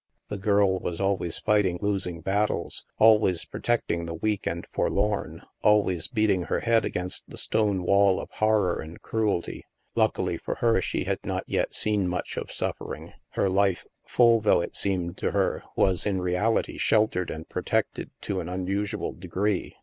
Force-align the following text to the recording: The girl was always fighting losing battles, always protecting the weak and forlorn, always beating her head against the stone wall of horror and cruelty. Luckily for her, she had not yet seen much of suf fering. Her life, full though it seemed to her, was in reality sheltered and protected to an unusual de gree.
The 0.29 0.37
girl 0.39 0.79
was 0.79 0.99
always 0.99 1.37
fighting 1.37 1.77
losing 1.79 2.21
battles, 2.21 2.85
always 2.97 3.45
protecting 3.45 4.07
the 4.07 4.15
weak 4.15 4.47
and 4.47 4.65
forlorn, 4.71 5.43
always 5.61 6.07
beating 6.07 6.45
her 6.45 6.61
head 6.61 6.85
against 6.85 7.29
the 7.29 7.37
stone 7.37 7.83
wall 7.83 8.19
of 8.19 8.31
horror 8.31 8.79
and 8.81 8.99
cruelty. 9.03 9.63
Luckily 9.93 10.39
for 10.39 10.55
her, 10.55 10.81
she 10.81 11.03
had 11.03 11.19
not 11.23 11.43
yet 11.45 11.75
seen 11.75 12.07
much 12.07 12.35
of 12.35 12.51
suf 12.51 12.79
fering. 12.79 13.13
Her 13.33 13.47
life, 13.47 13.85
full 14.07 14.41
though 14.41 14.61
it 14.61 14.75
seemed 14.75 15.17
to 15.17 15.33
her, 15.33 15.61
was 15.75 16.07
in 16.07 16.19
reality 16.19 16.79
sheltered 16.79 17.29
and 17.29 17.47
protected 17.47 18.09
to 18.21 18.39
an 18.39 18.49
unusual 18.49 19.11
de 19.13 19.27
gree. 19.27 19.75